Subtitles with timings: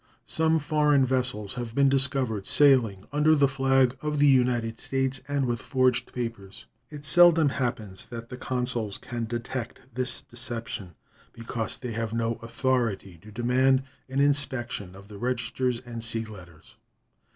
[0.25, 5.45] Some foreign vessels have been discovered sailing under the flag of the United States and
[5.45, 6.65] with forged papers.
[6.89, 10.95] It seldom happens that the consuls can detect this deception,
[11.33, 16.77] because they have no authority to demand an inspection of the registers and sea letters.